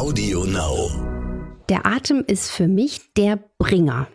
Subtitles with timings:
[0.00, 0.90] Audio Now.
[1.68, 4.08] Der Atem ist für mich der Bringer.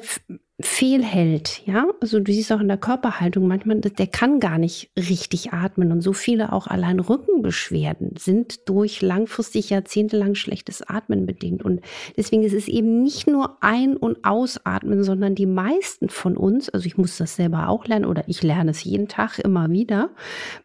[0.62, 5.54] fehlhält, ja, also du siehst auch in der Körperhaltung manchmal, der kann gar nicht richtig
[5.54, 11.80] atmen und so viele auch allein Rückenbeschwerden sind durch langfristig jahrzehntelang schlechtes Atmen bedingt und
[12.18, 16.86] deswegen ist es eben nicht nur ein- und ausatmen, sondern die meisten von uns, also
[16.86, 20.10] ich muss das selber auch lernen oder ich lerne es jeden Tag immer wieder,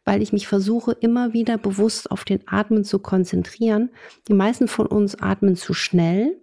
[0.04, 3.92] weil ich mich versuche immer wieder bewusst auf den Atmen zu konzentrieren.
[4.28, 6.38] Die meisten von uns atmen zu schnell,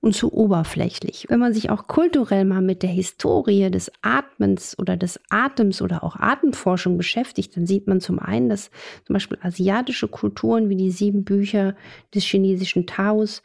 [0.00, 1.26] und zu oberflächlich.
[1.28, 6.02] Wenn man sich auch kulturell mal mit der Historie des Atmens oder des Atems oder
[6.02, 8.70] auch Atemforschung beschäftigt, dann sieht man zum einen, dass
[9.04, 11.74] zum Beispiel asiatische Kulturen wie die sieben Bücher
[12.14, 13.42] des chinesischen Taos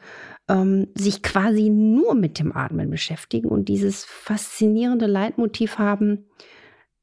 [0.47, 6.25] ähm, sich quasi nur mit dem Atmen beschäftigen und dieses faszinierende Leitmotiv haben,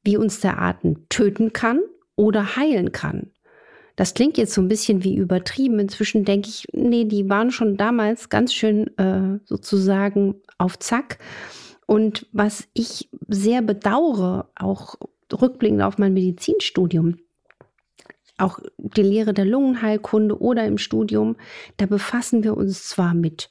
[0.03, 1.79] wie uns der Atem töten kann
[2.15, 3.32] oder heilen kann.
[3.95, 5.79] Das klingt jetzt so ein bisschen wie übertrieben.
[5.79, 11.19] Inzwischen denke ich, nee, die waren schon damals ganz schön äh, sozusagen auf Zack.
[11.85, 14.95] Und was ich sehr bedauere, auch
[15.31, 17.17] rückblickend auf mein Medizinstudium,
[18.37, 21.35] auch die Lehre der Lungenheilkunde oder im Studium,
[21.77, 23.49] da befassen wir uns zwar mit,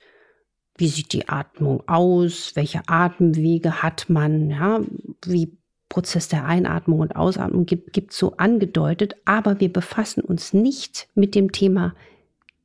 [0.77, 4.81] wie sieht die Atmung aus, welche Atemwege hat man, ja,
[5.25, 5.57] wie
[5.93, 11.35] Prozess der Einatmung und Ausatmung gibt, gibt so angedeutet, aber wir befassen uns nicht mit
[11.35, 11.95] dem Thema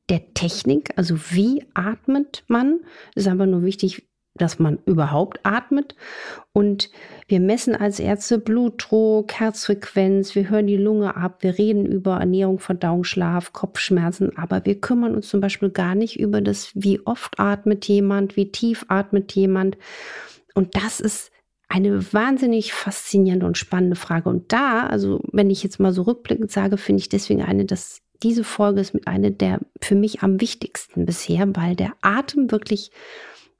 [0.08, 2.80] der Technik, also wie atmet man.
[3.16, 5.98] Es ist einfach nur wichtig, dass man überhaupt atmet.
[6.54, 6.90] Und
[7.28, 12.60] wir messen als Ärzte Blutdruck, Herzfrequenz, wir hören die Lunge ab, wir reden über Ernährung,
[12.60, 17.42] Verdauung, Schlaf, Kopfschmerzen, aber wir kümmern uns zum Beispiel gar nicht über das, wie oft
[17.42, 19.78] atmet jemand, wie tief atmet jemand.
[20.54, 21.32] Und das ist
[21.70, 24.30] eine wahnsinnig faszinierende und spannende Frage.
[24.30, 28.02] Und da, also wenn ich jetzt mal so rückblickend sage, finde ich deswegen eine, dass
[28.24, 32.92] diese Folge ist mit einer der für mich am wichtigsten bisher, weil der Atem wirklich,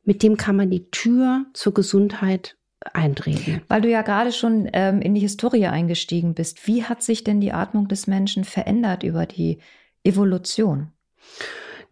[0.04, 2.56] mit dem kann man die Tür zur Gesundheit
[2.94, 3.62] eintreten.
[3.68, 6.68] Weil du ja gerade schon ähm, in die Historie eingestiegen bist.
[6.68, 9.60] Wie hat sich denn die Atmung des Menschen verändert über die
[10.04, 10.92] Evolution?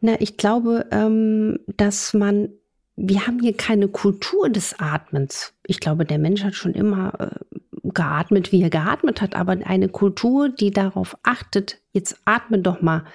[0.01, 2.49] Na, ich glaube, ähm, dass man
[2.95, 5.53] wir haben hier keine Kultur des Atmens.
[5.65, 9.89] Ich glaube, der Mensch hat schon immer äh, geatmet, wie er geatmet hat, aber eine
[9.89, 13.05] Kultur, die darauf achtet, jetzt atme doch mal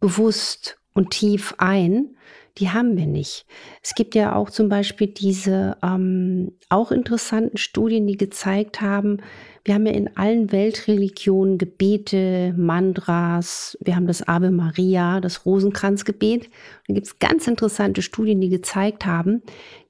[0.00, 2.16] bewusst und tief ein,
[2.58, 3.46] die haben wir nicht.
[3.82, 9.18] Es gibt ja auch zum Beispiel diese ähm, auch interessanten Studien, die gezeigt haben,
[9.66, 16.48] wir haben ja in allen Weltreligionen Gebete, Mantras, wir haben das Ave Maria, das Rosenkranzgebet.
[16.86, 19.42] Da gibt es ganz interessante Studien, die gezeigt haben,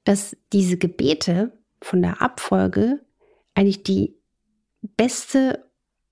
[0.03, 3.01] dass diese Gebete von der Abfolge
[3.53, 4.15] eigentlich die
[4.95, 5.63] beste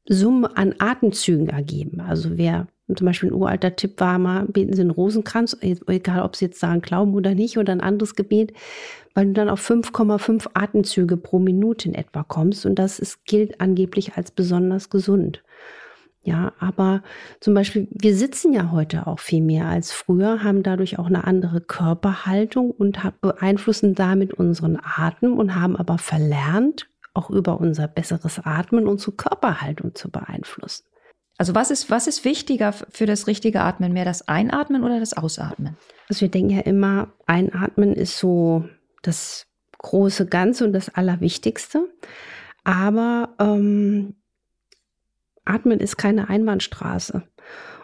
[0.07, 2.01] Summe an Atemzügen ergeben.
[2.01, 6.21] Also wer und zum Beispiel ein uralter Tipp war mal, beten Sie einen Rosenkranz, egal
[6.21, 8.53] ob Sie jetzt sagen Glauben oder nicht, oder ein anderes Gebet,
[9.15, 12.65] weil du dann auf 5,5 Atemzüge pro Minute in etwa kommst.
[12.65, 15.43] Und das ist, gilt angeblich als besonders gesund.
[16.21, 17.03] Ja, aber
[17.39, 21.23] zum Beispiel, wir sitzen ja heute auch viel mehr als früher, haben dadurch auch eine
[21.23, 28.39] andere Körperhaltung und beeinflussen damit unseren Atem und haben aber verlernt, auch über unser besseres
[28.43, 30.85] Atmen unsere Körperhaltung zu beeinflussen.
[31.37, 33.93] Also was ist, was ist wichtiger für das richtige Atmen?
[33.93, 35.77] Mehr das Einatmen oder das Ausatmen?
[36.07, 38.65] Also wir denken ja immer, Einatmen ist so
[39.01, 39.47] das
[39.79, 41.89] große Ganze und das Allerwichtigste.
[42.63, 44.15] Aber ähm,
[45.43, 47.23] Atmen ist keine Einbahnstraße.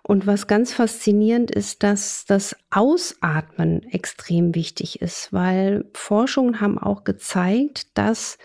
[0.03, 7.03] Und was ganz faszinierend ist, dass das Ausatmen extrem wichtig ist, weil Forschungen haben auch
[7.03, 8.39] gezeigt, dass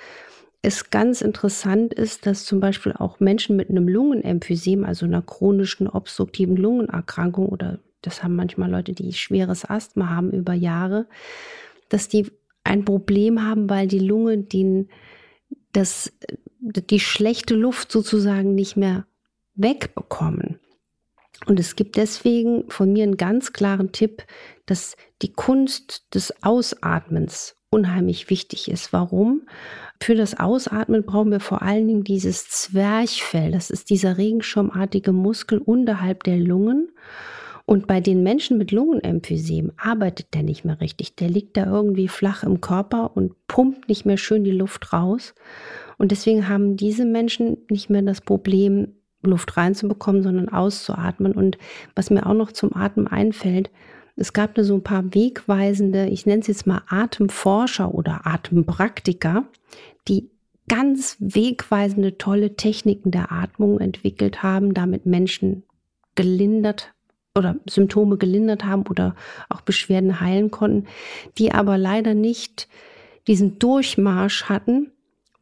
[0.66, 5.86] es ganz interessant ist, dass zum Beispiel auch Menschen mit einem Lungenemphysem, also einer chronischen
[5.86, 11.06] obstruktiven Lungenerkrankung oder das haben manchmal Leute, die schweres Asthma haben über Jahre,
[11.88, 12.32] dass die
[12.64, 14.88] ein Problem haben, weil die Lunge den,
[15.72, 16.12] das,
[16.58, 19.06] die schlechte Luft sozusagen nicht mehr
[19.54, 20.58] wegbekommen.
[21.46, 24.24] Und es gibt deswegen von mir einen ganz klaren Tipp,
[24.66, 28.92] dass die Kunst des Ausatmens unheimlich wichtig ist.
[28.92, 29.46] Warum?
[30.00, 33.50] Für das Ausatmen brauchen wir vor allen Dingen dieses Zwerchfell.
[33.52, 36.88] Das ist dieser regenschirmartige Muskel unterhalb der Lungen.
[37.64, 41.16] Und bei den Menschen mit Lungenemphysem arbeitet der nicht mehr richtig.
[41.16, 45.34] Der liegt da irgendwie flach im Körper und pumpt nicht mehr schön die Luft raus.
[45.98, 51.32] Und deswegen haben diese Menschen nicht mehr das Problem, Luft reinzubekommen, sondern auszuatmen.
[51.32, 51.58] Und
[51.96, 53.70] was mir auch noch zum Atmen einfällt,
[54.16, 59.44] es gab da so ein paar wegweisende, ich nenne es jetzt mal Atemforscher oder Atempraktiker,
[60.08, 60.30] die
[60.68, 65.62] ganz wegweisende, tolle Techniken der Atmung entwickelt haben, damit Menschen
[66.14, 66.94] gelindert
[67.34, 69.14] oder Symptome gelindert haben oder
[69.50, 70.86] auch Beschwerden heilen konnten,
[71.36, 72.68] die aber leider nicht
[73.26, 74.90] diesen Durchmarsch hatten,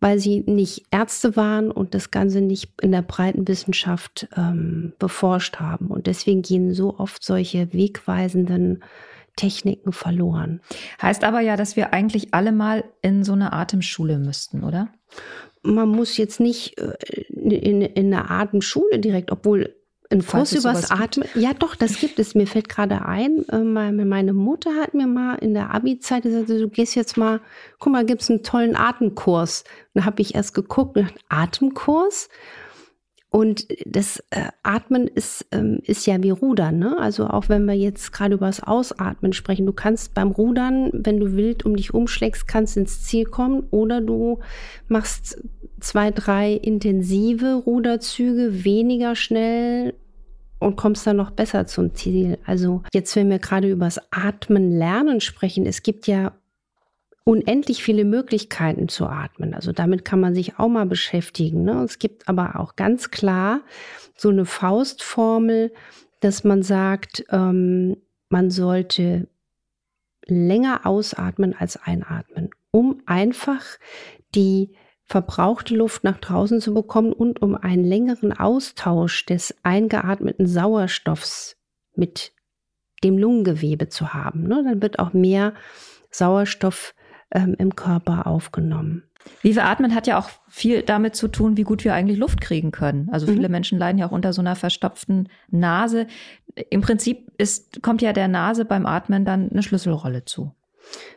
[0.05, 5.61] weil sie nicht Ärzte waren und das Ganze nicht in der breiten Wissenschaft ähm, beforscht
[5.61, 5.87] haben.
[5.87, 8.85] Und deswegen gehen so oft solche wegweisenden
[9.35, 10.61] Techniken verloren.
[11.01, 14.91] Heißt aber ja, dass wir eigentlich alle mal in so eine Atemschule müssten, oder?
[15.63, 16.93] Man muss jetzt nicht äh,
[17.31, 19.75] in, in eine Atemschule direkt, obwohl
[20.11, 21.29] ein Kurs übers Atmen.
[21.35, 22.35] Ja, doch, das gibt es.
[22.35, 26.69] Mir fällt gerade ein, äh, meine Mutter hat mir mal in der Abi-Zeit gesagt, du
[26.69, 27.41] gehst jetzt mal,
[27.79, 29.65] guck mal, gibt es einen tollen Atemkurs.
[29.95, 30.99] Und da habe ich erst geguckt
[31.29, 32.29] Atemkurs?
[33.35, 36.79] Und das äh, Atmen ist, ähm, ist ja wie Rudern.
[36.79, 36.97] Ne?
[37.01, 41.19] Also auch wenn wir jetzt gerade über das Ausatmen sprechen, du kannst beim Rudern, wenn
[41.19, 44.39] du wild um dich umschlägst, kannst ins Ziel kommen oder du
[44.87, 45.43] machst
[45.81, 49.95] zwei, drei intensive Ruderzüge, weniger schnell
[50.61, 52.39] und kommst dann noch besser zum Ziel.
[52.47, 56.35] Also jetzt, wenn wir gerade über das Atmen lernen sprechen, es gibt ja
[57.25, 59.55] unendlich viele Möglichkeiten zu atmen.
[59.55, 61.65] Also damit kann man sich auch mal beschäftigen.
[61.65, 61.83] Ne?
[61.83, 63.63] Es gibt aber auch ganz klar
[64.17, 65.73] so eine Faustformel,
[66.21, 67.97] dass man sagt, ähm,
[68.29, 69.29] man sollte
[70.27, 73.63] länger ausatmen als einatmen, um einfach
[74.35, 74.75] die
[75.05, 81.57] verbrauchte Luft nach draußen zu bekommen und um einen längeren Austausch des eingeatmeten Sauerstoffs
[81.95, 82.33] mit
[83.03, 84.45] dem Lungengewebe zu haben.
[84.45, 84.63] Ne?
[84.65, 85.55] Dann wird auch mehr
[86.11, 86.95] Sauerstoff
[87.31, 89.05] ähm, im Körper aufgenommen.
[89.41, 92.41] Wie wir atmen hat ja auch viel damit zu tun, wie gut wir eigentlich Luft
[92.41, 93.09] kriegen können.
[93.11, 93.53] Also viele mhm.
[93.53, 96.07] Menschen leiden ja auch unter so einer verstopften Nase.
[96.71, 100.53] Im Prinzip ist, kommt ja der Nase beim Atmen dann eine Schlüsselrolle zu.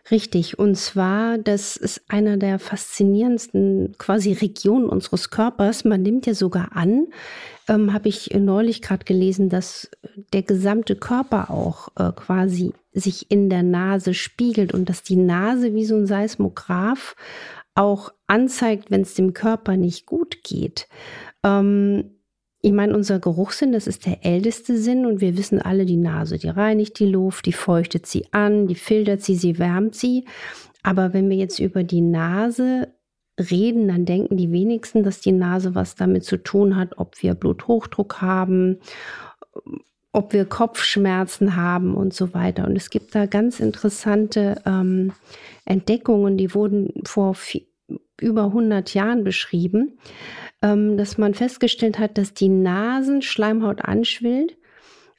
[0.10, 5.84] Richtig, und zwar, das ist einer der faszinierendsten quasi Regionen unseres Körpers.
[5.84, 7.08] Man nimmt ja sogar an,
[7.68, 9.90] ähm, habe ich neulich gerade gelesen, dass
[10.32, 15.74] der gesamte Körper auch äh, quasi sich in der Nase spiegelt und dass die Nase
[15.74, 17.16] wie so ein Seismograph
[17.76, 20.88] auch anzeigt, wenn es dem Körper nicht gut geht.
[21.44, 22.17] Ähm,
[22.68, 26.38] ich meine, unser Geruchssinn, das ist der älteste Sinn und wir wissen alle, die Nase,
[26.38, 30.26] die reinigt die Luft, die feuchtet sie an, die filtert sie, sie wärmt sie.
[30.84, 32.90] Aber wenn wir jetzt über die Nase
[33.40, 37.36] reden, dann denken die wenigsten, dass die Nase was damit zu tun hat, ob wir
[37.36, 38.80] Bluthochdruck haben,
[40.12, 42.68] ob wir Kopfschmerzen haben und so weiter.
[42.68, 45.14] Und es gibt da ganz interessante ähm,
[45.64, 47.34] Entdeckungen, die wurden vor
[48.20, 49.98] über 100 Jahren beschrieben
[50.62, 54.58] ähm, dass man festgestellt hat, dass die Nasenschleimhaut anschwillt,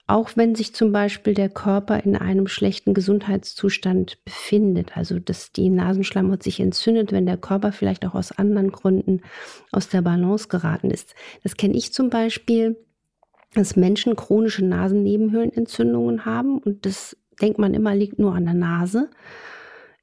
[0.06, 4.96] auch wenn sich zum Beispiel der Körper in einem schlechten Gesundheitszustand befindet.
[4.96, 9.20] Also dass die Nasenschleimhaut sich entzündet, wenn der Körper vielleicht auch aus anderen Gründen
[9.70, 11.14] aus der Balance geraten ist.
[11.42, 12.76] Das kenne ich zum Beispiel,
[13.54, 19.10] dass Menschen chronische Nasennebenhöhlenentzündungen haben und das denkt man immer liegt nur an der Nase.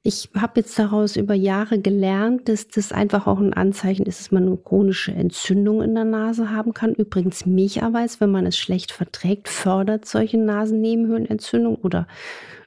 [0.06, 4.30] Ich habe jetzt daraus über Jahre gelernt, dass das einfach auch ein Anzeichen ist, dass
[4.30, 6.94] man eine chronische Entzündung in der Nase haben kann.
[6.94, 12.06] Übrigens Milcheiweiß, wenn man es schlecht verträgt, fördert solche Nasennebenhöhlenentzündungen oder,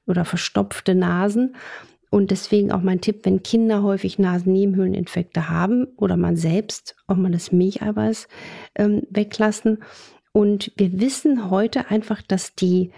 [0.05, 1.55] oder verstopfte Nasen.
[2.10, 7.31] Und deswegen auch mein Tipp, wenn Kinder häufig Nasennebenhöhleninfekte haben oder man selbst, auch mal
[7.31, 8.27] das Milcheiweiß
[8.75, 9.77] ähm, weglassen.
[10.34, 12.91] Und wir wissen heute einfach, dass die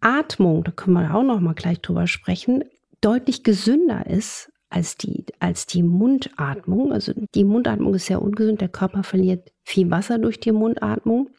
[0.00, 2.64] Nasenatmung, da können wir auch noch mal gleich drüber sprechen,
[3.00, 6.92] deutlich gesünder ist als die, als die Mundatmung.
[6.92, 8.60] Also die Mundatmung ist sehr ungesund.
[8.60, 11.30] Der Körper verliert viel Wasser durch die Mundatmung.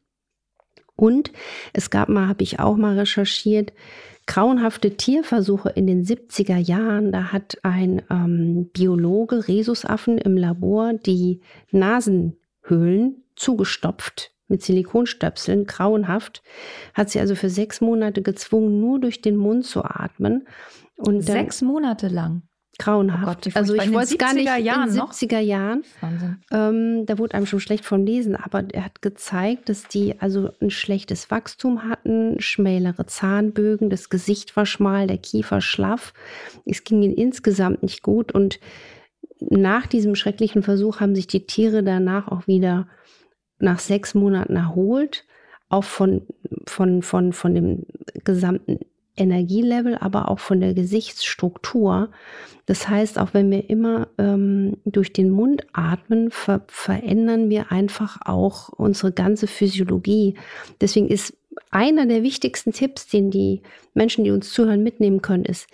[0.95, 1.31] Und
[1.73, 3.71] es gab mal, habe ich auch mal recherchiert,
[4.25, 7.11] grauenhafte Tierversuche in den 70er Jahren.
[7.11, 16.43] Da hat ein ähm, Biologe Rhesusaffen im Labor die Nasenhöhlen zugestopft mit Silikonstöpseln, grauenhaft,
[16.93, 20.47] hat sie also für sechs Monate gezwungen, nur durch den Mund zu atmen.
[20.97, 22.43] Und sechs Monate lang.
[22.79, 23.23] Grauenhaft.
[23.23, 25.83] Oh Gott, also ich wollte es gar nicht Jahren in den 70er Jahren.
[26.49, 30.49] Ähm, da wurde einem schon schlecht vom Lesen, aber er hat gezeigt, dass die also
[30.61, 36.13] ein schlechtes Wachstum hatten, schmälere Zahnbögen, das Gesicht war schmal, der Kiefer schlaff.
[36.65, 38.59] Es ging ihnen insgesamt nicht gut und
[39.41, 42.87] nach diesem schrecklichen Versuch haben sich die Tiere danach auch wieder
[43.59, 45.25] nach sechs Monaten erholt,
[45.69, 46.23] auch von,
[46.65, 47.85] von, von, von dem
[48.23, 48.79] gesamten
[49.15, 52.09] Energielevel, aber auch von der Gesichtsstruktur.
[52.65, 58.19] Das heißt, auch wenn wir immer ähm, durch den Mund atmen, ver verändern wir einfach
[58.25, 60.35] auch unsere ganze Physiologie.
[60.79, 61.35] Deswegen ist
[61.69, 63.61] einer der wichtigsten Tipps, den die
[63.93, 65.67] Menschen, die uns zuhören, mitnehmen können, ist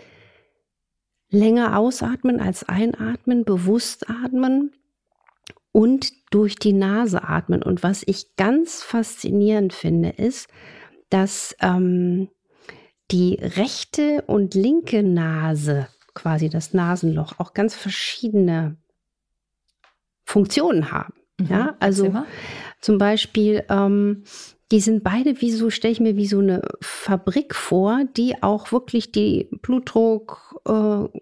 [1.30, 4.72] länger ausatmen als einatmen, bewusst atmen
[5.76, 7.62] und durch die Nase atmen.
[7.62, 10.48] Und was ich ganz faszinierend finde, ist,
[11.10, 12.30] dass ähm,
[13.12, 18.78] die rechte und linke Nase, quasi das Nasenloch, auch ganz verschiedene
[20.24, 21.14] Funktionen haben.
[21.42, 22.24] Mhm, ja, also
[22.80, 24.24] zum Beispiel, ähm,
[24.72, 28.72] die sind beide wie so, stelle ich mir wie so eine Fabrik vor, die auch
[28.72, 31.20] wirklich die Blutdruck, äh,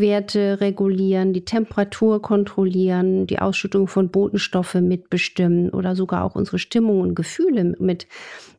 [0.00, 7.00] Werte regulieren, die Temperatur kontrollieren, die Ausschüttung von Botenstoffe mitbestimmen oder sogar auch unsere Stimmung
[7.00, 8.06] und Gefühle mit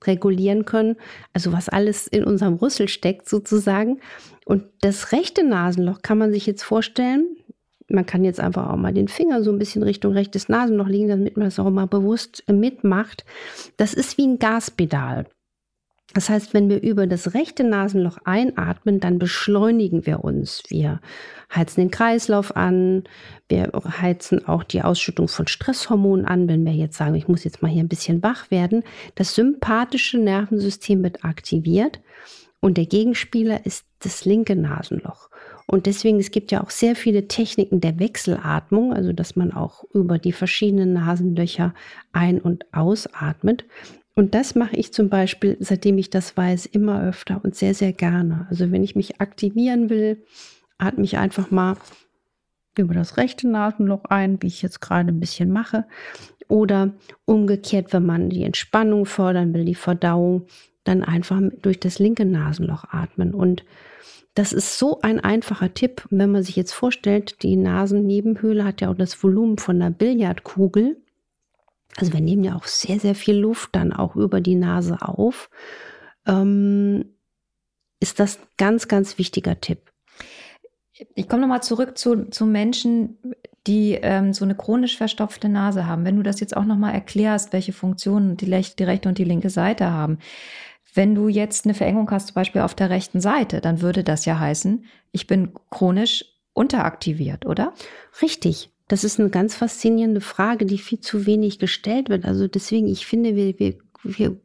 [0.06, 0.96] regulieren können.
[1.34, 4.00] Also was alles in unserem Rüssel steckt sozusagen.
[4.46, 7.28] Und das rechte Nasenloch kann man sich jetzt vorstellen.
[7.88, 11.08] Man kann jetzt einfach auch mal den Finger so ein bisschen Richtung rechtes Nasenloch legen,
[11.08, 13.26] damit man das auch mal bewusst mitmacht.
[13.78, 15.28] Das ist wie ein Gaspedal.
[16.16, 20.64] Das heißt, wenn wir über das rechte Nasenloch einatmen, dann beschleunigen wir uns.
[20.70, 21.02] Wir
[21.54, 23.04] heizen den Kreislauf an,
[23.50, 27.62] wir heizen auch die Ausschüttung von Stresshormonen an, wenn wir jetzt sagen, ich muss jetzt
[27.62, 28.84] mal hier ein bisschen wach werden.
[29.16, 32.00] Das sympathische Nervensystem wird aktiviert
[32.62, 35.30] und der Gegenspieler ist das linke Nasenloch.
[35.68, 39.84] Und deswegen, es gibt ja auch sehr viele Techniken der Wechselatmung, also dass man auch
[39.94, 41.74] über die verschiedenen Nasenlöcher
[42.14, 43.66] ein- und ausatmet.
[44.16, 47.92] Und das mache ich zum Beispiel, seitdem ich das weiß, immer öfter und sehr, sehr
[47.92, 48.48] gerne.
[48.50, 50.24] Also wenn ich mich aktivieren will,
[50.78, 51.76] atme ich einfach mal
[52.78, 55.86] über das rechte Nasenloch ein, wie ich jetzt gerade ein bisschen mache.
[56.48, 56.94] Oder
[57.26, 60.48] umgekehrt, wenn man die Entspannung fördern will, die Verdauung,
[60.86, 63.34] dann einfach durch das linke Nasenloch atmen.
[63.34, 63.66] Und
[64.34, 66.06] das ist so ein einfacher Tipp.
[66.10, 70.98] Wenn man sich jetzt vorstellt, die Nasennebenhöhle hat ja auch das Volumen von einer Billardkugel.
[71.98, 75.50] Also wir nehmen ja auch sehr, sehr viel Luft dann auch über die Nase auf.
[76.26, 77.16] Ähm,
[78.00, 79.92] ist das ein ganz, ganz wichtiger Tipp.
[81.14, 83.18] Ich komme nochmal zurück zu, zu Menschen,
[83.68, 86.06] die ähm, so eine chronisch verstopfte Nase haben.
[86.06, 89.50] Wenn du das jetzt auch nochmal erklärst, welche Funktionen die, die rechte und die linke
[89.50, 90.20] Seite haben.
[90.94, 94.24] Wenn du jetzt eine Verengung hast, zum Beispiel auf der rechten Seite, dann würde das
[94.24, 97.74] ja heißen, ich bin chronisch unteraktiviert, oder?
[98.22, 98.70] Richtig.
[98.88, 102.26] Das ist eine ganz faszinierende Frage, die viel zu wenig gestellt wird.
[102.26, 104.38] Also deswegen, ich finde, wir, wir, wir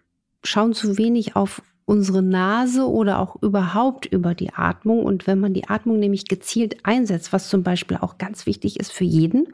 [0.43, 5.05] schauen zu wenig auf unsere Nase oder auch überhaupt über die Atmung.
[5.05, 8.93] Und wenn man die Atmung nämlich gezielt einsetzt, was zum Beispiel auch ganz wichtig ist
[8.93, 9.49] für jeden,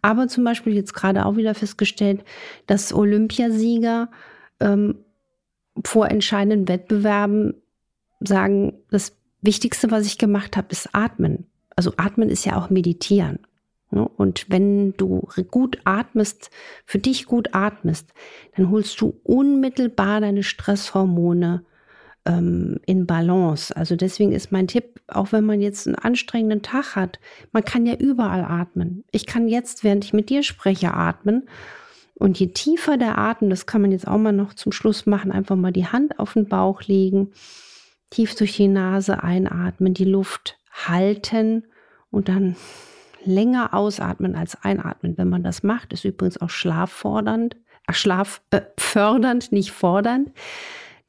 [0.00, 2.24] aber zum Beispiel jetzt gerade auch wieder festgestellt,
[2.66, 4.10] dass Olympiasieger
[4.60, 4.98] ähm,
[5.84, 7.54] vor entscheidenden Wettbewerben
[8.20, 11.46] sagen, das Wichtigste, was ich gemacht habe, ist Atmen.
[11.74, 13.40] Also Atmen ist ja auch Meditieren.
[13.92, 14.08] Ne?
[14.16, 16.50] Und wenn du gut atmest,
[16.84, 18.12] für dich gut atmest,
[18.56, 21.64] dann holst du unmittelbar deine Stresshormone
[22.24, 23.76] ähm, in Balance.
[23.76, 27.20] Also deswegen ist mein Tipp, auch wenn man jetzt einen anstrengenden Tag hat,
[27.52, 29.04] man kann ja überall atmen.
[29.10, 31.48] Ich kann jetzt, während ich mit dir spreche, atmen.
[32.14, 35.32] Und je tiefer der Atem, das kann man jetzt auch mal noch zum Schluss machen,
[35.32, 37.32] einfach mal die Hand auf den Bauch legen,
[38.10, 41.64] tief durch die Nase einatmen, die Luft halten
[42.10, 42.56] und dann
[43.24, 45.16] länger ausatmen als einatmen.
[45.18, 50.32] Wenn man das macht, ist übrigens auch schlaffordernd, äh, schlaffördernd, nicht fordernd.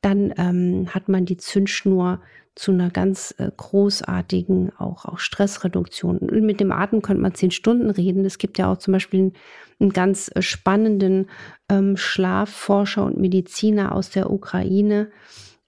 [0.02, 2.20] Dann ähm, hat man die Zündschnur
[2.56, 6.18] zu einer ganz äh, großartigen auch, auch Stressreduktion.
[6.20, 8.26] Und mit dem Atem könnte man zehn Stunden reden.
[8.26, 9.34] Es gibt ja auch zum Beispiel einen,
[9.80, 11.30] einen ganz äh, spannenden
[11.70, 15.10] ähm, Schlafforscher und Mediziner aus der Ukraine,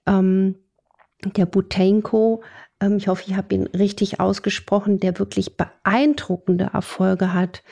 [0.06, 0.56] ähm,
[1.24, 2.42] der Butenko.
[2.80, 7.62] Ähm, ich hoffe, ich habe ihn richtig ausgesprochen, der wirklich beeindruckende Erfolge hat.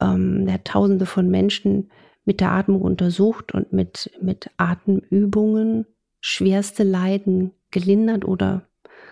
[0.00, 1.90] Ähm, der hat Tausende von Menschen
[2.24, 5.86] mit der Atmung untersucht und mit, mit Atemübungen
[6.20, 8.66] schwerste Leiden gelindert oder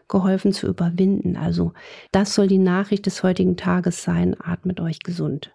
[0.09, 1.37] geholfen zu überwinden.
[1.37, 1.73] Also
[2.13, 4.37] das soll die Nachricht des heutigen Tages sein.
[4.39, 5.55] Atmet euch gesund.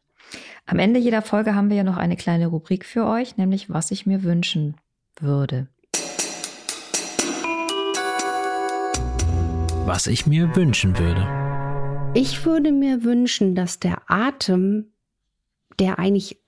[0.66, 3.92] Am Ende jeder Folge haben wir ja noch eine kleine Rubrik für euch, nämlich was
[3.92, 4.78] ich mir wünschen
[5.20, 5.68] würde.
[9.90, 12.14] Was ich mir wünschen würde.
[12.14, 14.92] Ich würde mir wünschen, dass der Atem,
[15.80, 16.40] der eigentlich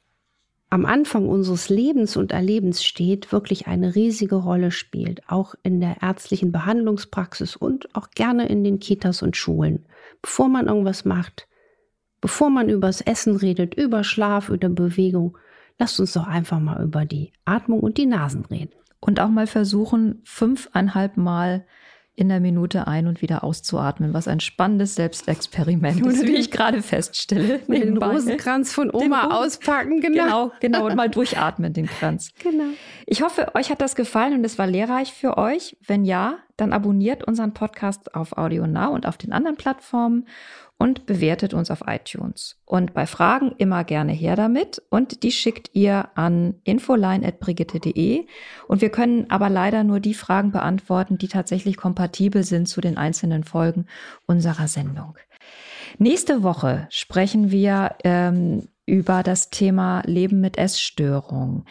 [0.69, 6.03] am Anfang unseres Lebens und Erlebens steht, wirklich eine riesige Rolle spielt, auch in der
[6.03, 9.87] ärztlichen Behandlungspraxis und auch gerne in den Kitas und Schulen.
[10.21, 11.47] Bevor man irgendwas macht,
[12.21, 15.35] bevor man übers Essen redet, über Schlaf, über Bewegung,
[15.79, 18.75] lasst uns doch einfach mal über die Atmung und die Nasen reden.
[18.99, 21.65] Und auch mal versuchen, fünfeinhalb Mal
[22.15, 26.81] in der Minute ein- und wieder auszuatmen, was ein spannendes Selbstexperiment ist, wie ich gerade
[26.81, 27.59] feststelle.
[27.67, 30.21] Den Rosenkranz von Oma Ro auspacken, genau.
[30.21, 32.31] Genau, genau, und mal durchatmen, den Kranz.
[32.43, 32.65] Genau.
[33.05, 35.77] Ich hoffe, euch hat das gefallen und es war lehrreich für euch.
[35.87, 40.27] Wenn ja, dann abonniert unseren Podcast auf Audio Now und auf den anderen Plattformen
[40.77, 42.59] und bewertet uns auf iTunes.
[42.65, 48.25] Und bei Fragen immer gerne her damit und die schickt ihr an infoline.brigitte.de
[48.67, 52.97] und wir können aber leider nur die Fragen beantworten, die tatsächlich kompatibel sind zu den
[52.97, 53.85] einzelnen Folgen
[54.25, 55.17] unserer Sendung.
[55.97, 61.65] Nächste Woche sprechen wir ähm, über das Thema Leben mit Essstörung.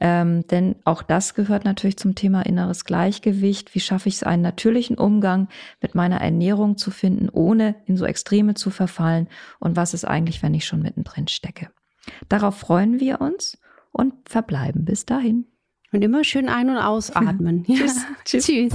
[0.00, 3.74] Ähm, denn auch das gehört natürlich zum Thema inneres Gleichgewicht.
[3.74, 5.48] Wie schaffe ich es, einen natürlichen Umgang
[5.80, 9.28] mit meiner Ernährung zu finden, ohne in so Extreme zu verfallen?
[9.58, 11.70] Und was ist eigentlich, wenn ich schon mittendrin stecke?
[12.28, 13.58] Darauf freuen wir uns
[13.92, 15.46] und verbleiben bis dahin.
[15.92, 17.64] Und immer schön ein- und ausatmen.
[17.66, 18.04] Tschüss.
[18.24, 18.46] Tschüss.
[18.46, 18.74] Tschüss.